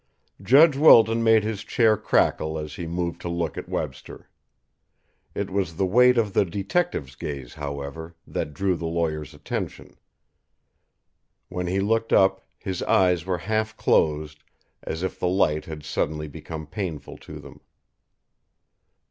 [0.41, 4.31] Judge Wilton made his chair crackle as he moved to look at Webster.
[5.35, 9.97] It was the weight of the detective's gaze, however, that drew the lawyer's attention;
[11.49, 14.43] when he looked up, his eyes were half closed,
[14.81, 17.61] as if the light had suddenly become painful to them.